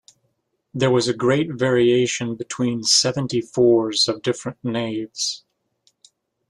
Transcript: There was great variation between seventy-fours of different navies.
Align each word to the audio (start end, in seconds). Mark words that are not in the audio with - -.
There 0.73 0.89
was 0.89 1.11
great 1.11 1.51
variation 1.53 2.33
between 2.35 2.81
seventy-fours 2.81 4.07
of 4.07 4.23
different 4.23 4.57
navies. 4.63 5.43